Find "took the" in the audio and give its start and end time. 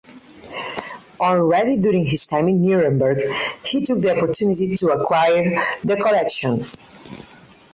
3.85-4.17